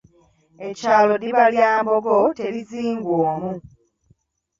[0.67, 3.51] Ekyalo ddiba lya mbogo terizingwa omu.